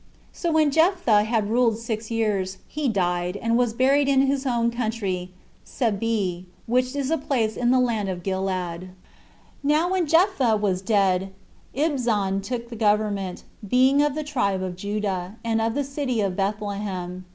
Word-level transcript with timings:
12. 0.31 0.35
So 0.35 0.51
when 0.51 0.71
Jephtha 0.71 1.25
had 1.25 1.51
ruled 1.51 1.77
six 1.77 2.09
years, 2.09 2.57
he 2.67 2.89
died, 2.89 3.37
and 3.37 3.55
was 3.55 3.71
buried 3.73 4.07
in 4.09 4.21
his 4.23 4.47
own 4.47 4.71
country, 4.71 5.29
Sebee, 5.63 6.45
which 6.65 6.95
is 6.95 7.11
a 7.11 7.19
place 7.19 7.55
in 7.55 7.69
the 7.69 7.79
land 7.79 8.09
of 8.09 8.23
Gilead. 8.23 8.81
13. 8.81 8.95
Now 9.61 9.91
when 9.91 10.07
Jephtha 10.07 10.55
was 10.57 10.81
dead, 10.81 11.31
Ibzan 11.75 12.41
took 12.41 12.69
the 12.69 12.75
government, 12.75 13.43
being 13.67 14.01
of 14.01 14.15
the 14.15 14.23
tribe 14.23 14.63
of 14.63 14.75
Judah, 14.75 15.35
and 15.45 15.61
of 15.61 15.75
the 15.75 15.83
city 15.83 16.19
of 16.19 16.35
Bethlehem. 16.35 17.25